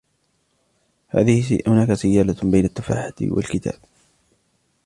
هناك 1.67 1.93
سيالة 1.93 2.35
بين 2.51 2.65
التفاحة 2.65 3.13
و 3.21 3.39
الكتاب. 3.39 3.79